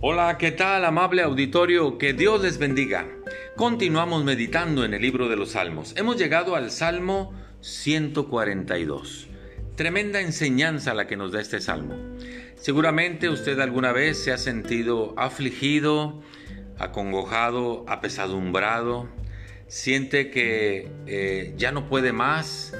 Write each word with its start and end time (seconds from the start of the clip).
Hola, 0.00 0.38
¿qué 0.38 0.52
tal 0.52 0.84
amable 0.84 1.22
auditorio? 1.22 1.98
Que 1.98 2.12
Dios 2.12 2.40
les 2.40 2.58
bendiga. 2.58 3.08
Continuamos 3.56 4.22
meditando 4.22 4.84
en 4.84 4.94
el 4.94 5.02
libro 5.02 5.28
de 5.28 5.34
los 5.34 5.50
Salmos. 5.50 5.92
Hemos 5.96 6.16
llegado 6.16 6.54
al 6.54 6.70
Salmo 6.70 7.34
142. 7.62 9.26
Tremenda 9.74 10.20
enseñanza 10.20 10.94
la 10.94 11.08
que 11.08 11.16
nos 11.16 11.32
da 11.32 11.40
este 11.40 11.60
Salmo. 11.60 11.96
Seguramente 12.54 13.28
usted 13.28 13.58
alguna 13.58 13.90
vez 13.90 14.22
se 14.22 14.30
ha 14.30 14.38
sentido 14.38 15.14
afligido, 15.16 16.22
acongojado, 16.78 17.84
apesadumbrado, 17.88 19.08
siente 19.66 20.30
que 20.30 20.92
eh, 21.08 21.54
ya 21.56 21.72
no 21.72 21.88
puede 21.88 22.12
más, 22.12 22.72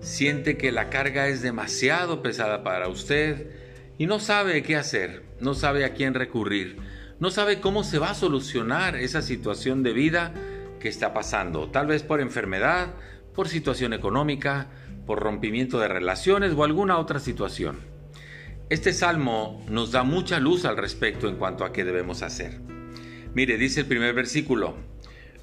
siente 0.00 0.58
que 0.58 0.72
la 0.72 0.90
carga 0.90 1.26
es 1.28 1.40
demasiado 1.40 2.22
pesada 2.22 2.62
para 2.62 2.88
usted 2.88 3.65
y 3.98 4.06
no 4.06 4.18
sabe 4.18 4.62
qué 4.62 4.76
hacer, 4.76 5.24
no 5.40 5.54
sabe 5.54 5.84
a 5.84 5.94
quién 5.94 6.14
recurrir, 6.14 6.76
no 7.18 7.30
sabe 7.30 7.60
cómo 7.60 7.82
se 7.82 7.98
va 7.98 8.10
a 8.10 8.14
solucionar 8.14 8.96
esa 8.96 9.22
situación 9.22 9.82
de 9.82 9.92
vida 9.92 10.34
que 10.80 10.88
está 10.88 11.14
pasando, 11.14 11.70
tal 11.70 11.86
vez 11.86 12.02
por 12.02 12.20
enfermedad, 12.20 12.94
por 13.34 13.48
situación 13.48 13.92
económica, 13.92 14.68
por 15.06 15.20
rompimiento 15.20 15.78
de 15.78 15.88
relaciones 15.88 16.52
o 16.54 16.64
alguna 16.64 16.98
otra 16.98 17.20
situación. 17.20 17.78
Este 18.68 18.92
salmo 18.92 19.64
nos 19.68 19.92
da 19.92 20.02
mucha 20.02 20.40
luz 20.40 20.64
al 20.64 20.76
respecto 20.76 21.28
en 21.28 21.36
cuanto 21.36 21.64
a 21.64 21.72
qué 21.72 21.84
debemos 21.84 22.22
hacer. 22.22 22.60
Mire, 23.32 23.58
dice 23.58 23.80
el 23.80 23.86
primer 23.86 24.12
versículo, 24.14 24.74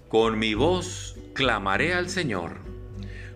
con 0.10 0.38
mi 0.38 0.54
voz 0.54 1.16
clamaré 1.34 1.94
al 1.94 2.10
Señor, 2.10 2.58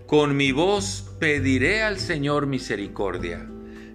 con 0.06 0.36
mi 0.36 0.52
voz 0.52 1.16
pediré 1.20 1.84
al 1.84 2.00
Señor 2.00 2.48
misericordia. 2.48 3.48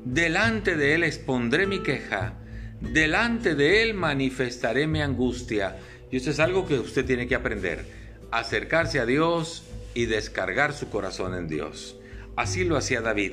Delante 0.05 0.77
de 0.77 0.95
Él 0.95 1.05
expondré 1.05 1.67
mi 1.67 1.81
queja, 1.81 2.35
delante 2.81 3.55
de 3.55 3.83
Él 3.83 3.95
manifestaré 3.95 4.87
mi 4.87 5.01
angustia. 5.01 5.79
Y 6.11 6.17
esto 6.17 6.31
es 6.31 6.41
algo 6.41 6.67
que 6.67 6.79
usted 6.79 7.05
tiene 7.05 7.29
que 7.29 7.37
aprender, 7.37 7.85
acercarse 8.33 8.99
a 8.99 9.07
Dios 9.07 9.65
y 9.95 10.07
descargar 10.07 10.73
su 10.73 10.91
corazón 10.91 11.35
en 11.35 11.47
Dios. 11.47 11.97
Así 12.35 12.65
lo 12.65 12.77
hacía 12.77 13.01
David. 13.01 13.33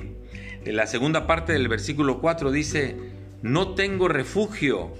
En 0.65 0.75
la 0.75 0.85
segunda 0.85 1.25
parte 1.25 1.53
del 1.53 1.67
versículo 1.67 2.21
4 2.21 2.51
dice, 2.51 2.95
no 3.41 3.73
tengo 3.73 4.07
refugio, 4.07 4.93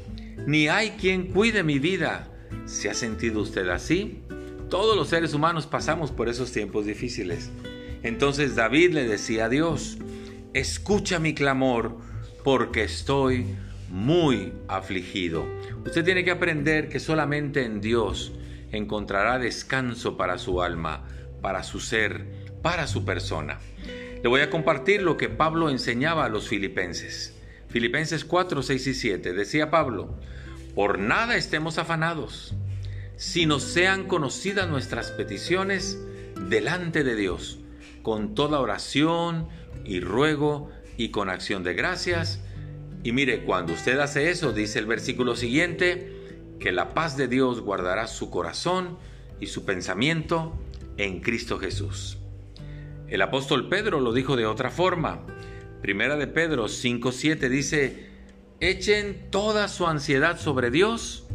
ni 0.47 0.70
hay 0.70 0.92
quien 0.92 1.28
cuide 1.28 1.64
mi 1.64 1.78
vida. 1.78 2.30
¿Se 2.66 2.90
ha 2.90 2.94
sentido 2.95 3.42
usted 3.42 3.67
así? 3.70 4.23
Todos 4.70 4.95
los 4.95 5.09
seres 5.09 5.34
humanos 5.34 5.67
pasamos 5.67 6.12
por 6.12 6.30
esos 6.30 6.52
tiempos 6.52 6.86
difíciles. 6.86 7.52
Entonces 8.02 8.56
David 8.56 8.94
le 8.94 9.08
decía 9.08 9.45
a 9.45 9.50
Dios, 9.50 9.97
escucha 10.53 11.19
mi 11.19 11.33
clamor 11.33 11.97
porque 12.44 12.83
estoy 12.83 13.55
muy 13.89 14.53
afligido. 14.67 15.45
Usted 15.86 16.03
tiene 16.03 16.23
que 16.23 16.31
aprender 16.31 16.89
que 16.89 17.00
solamente 17.00 17.64
en 17.64 17.81
Dios 17.81 18.33
encontrará 18.72 19.39
descanso 19.39 20.17
para 20.17 20.38
su 20.38 20.61
alma, 20.61 21.06
para 21.41 21.64
su 21.64 21.80
ser, 21.80 22.25
para 22.61 22.88
su 22.88 23.06
persona. 23.06 23.59
Le 24.22 24.28
voy 24.28 24.41
a 24.41 24.50
compartir 24.50 25.02
lo 25.02 25.17
que 25.17 25.30
Pablo 25.30 25.69
enseñaba 25.69 26.25
a 26.25 26.30
los 26.30 26.47
filipenses. 26.47 27.36
Filipenses 27.69 28.25
4, 28.25 28.63
6 28.63 28.88
y 28.88 28.94
7. 28.94 29.34
Decía 29.34 29.69
Pablo, 29.69 30.19
por 30.75 31.00
nada 31.00 31.36
estemos 31.36 31.78
afanados, 31.78 32.53
sino 33.16 33.59
sean 33.59 34.06
conocidas 34.06 34.67
nuestras 34.69 35.11
peticiones 35.11 36.00
delante 36.47 37.03
de 37.03 37.16
Dios, 37.16 37.58
con 38.02 38.36
toda 38.36 38.59
oración, 38.59 39.47
y 39.86 40.00
ruego 40.00 40.69
y 40.97 41.09
con 41.09 41.30
acción 41.30 41.64
de 41.64 41.73
gracias. 41.73 42.41
Y 43.03 43.11
mire, 43.11 43.44
cuando 43.44 43.73
usted 43.73 43.97
hace 44.00 44.30
eso, 44.30 44.52
dice 44.52 44.80
el 44.80 44.86
versículo 44.86 45.35
siguiente, 45.35 46.13
que 46.59 46.72
la 46.72 46.94
paz 46.94 47.16
de 47.18 47.28
Dios 47.28 47.62
guardará 47.62 48.07
su 48.07 48.29
corazón 48.29 48.97
y 49.40 49.47
su 49.47 49.63
pensamiento 49.63 50.53
en 50.97 51.22
Cristo 51.22 51.57
Jesús. 51.57 52.18
El 53.07 53.22
apóstol 53.22 53.69
Pedro 53.69 54.02
lo 54.02 54.13
dijo 54.13 54.35
de 54.35 54.46
otra 54.46 54.69
forma. 54.69 55.25
Primera 55.81 56.18
de 56.18 56.28
Pedro 56.28 56.66
5:7 56.68 57.50
dice, 57.50 58.09
echen 58.59 59.31
toda 59.31 59.69
su 59.69 59.88
ansiedad 59.88 60.38
sobre 60.38 60.69
Dios, 60.69 61.25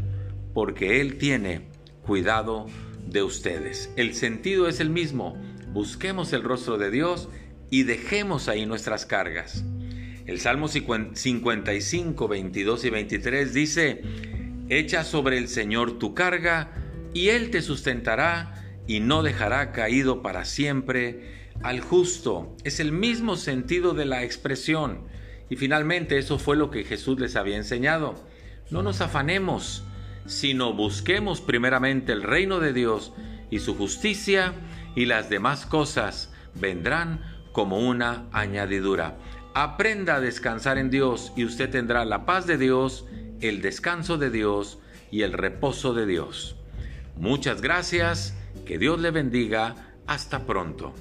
porque 0.52 1.00
Él 1.00 1.16
tiene 1.16 1.68
cuidado 2.06 2.66
de 3.06 3.22
ustedes. 3.22 3.90
El 3.96 4.14
sentido 4.14 4.68
es 4.68 4.80
el 4.80 4.90
mismo. 4.90 5.36
Busquemos 5.74 6.32
el 6.32 6.44
rostro 6.44 6.78
de 6.78 6.92
Dios 6.92 7.28
y 7.68 7.82
dejemos 7.82 8.46
ahí 8.48 8.64
nuestras 8.64 9.06
cargas. 9.06 9.64
El 10.24 10.38
Salmo 10.38 10.68
55, 10.68 12.28
22 12.28 12.84
y 12.84 12.90
23 12.90 13.52
dice, 13.52 14.02
Echa 14.68 15.02
sobre 15.02 15.36
el 15.36 15.48
Señor 15.48 15.98
tu 15.98 16.14
carga, 16.14 16.70
y 17.12 17.30
Él 17.30 17.50
te 17.50 17.60
sustentará, 17.60 18.54
y 18.86 19.00
no 19.00 19.24
dejará 19.24 19.72
caído 19.72 20.22
para 20.22 20.44
siempre 20.44 21.50
al 21.64 21.80
justo. 21.80 22.56
Es 22.62 22.78
el 22.78 22.92
mismo 22.92 23.36
sentido 23.36 23.94
de 23.94 24.04
la 24.04 24.22
expresión. 24.22 25.08
Y 25.50 25.56
finalmente 25.56 26.18
eso 26.18 26.38
fue 26.38 26.56
lo 26.56 26.70
que 26.70 26.84
Jesús 26.84 27.18
les 27.18 27.34
había 27.34 27.56
enseñado. 27.56 28.14
No 28.70 28.84
nos 28.84 29.00
afanemos, 29.00 29.82
sino 30.24 30.72
busquemos 30.72 31.40
primeramente 31.40 32.12
el 32.12 32.22
reino 32.22 32.60
de 32.60 32.72
Dios 32.72 33.12
y 33.50 33.58
su 33.58 33.74
justicia, 33.74 34.54
y 34.94 35.06
las 35.06 35.28
demás 35.28 35.66
cosas 35.66 36.32
vendrán 36.54 37.20
como 37.52 37.78
una 37.78 38.26
añadidura. 38.32 39.16
Aprenda 39.54 40.16
a 40.16 40.20
descansar 40.20 40.78
en 40.78 40.90
Dios 40.90 41.32
y 41.36 41.44
usted 41.44 41.70
tendrá 41.70 42.04
la 42.04 42.26
paz 42.26 42.46
de 42.46 42.58
Dios, 42.58 43.06
el 43.40 43.62
descanso 43.62 44.18
de 44.18 44.30
Dios 44.30 44.78
y 45.10 45.22
el 45.22 45.32
reposo 45.32 45.94
de 45.94 46.06
Dios. 46.06 46.56
Muchas 47.16 47.62
gracias, 47.62 48.36
que 48.66 48.78
Dios 48.78 49.00
le 49.00 49.12
bendiga, 49.12 49.94
hasta 50.06 50.46
pronto. 50.46 50.94